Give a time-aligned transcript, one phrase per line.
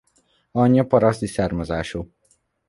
[0.51, 2.09] Anyja paraszti származású.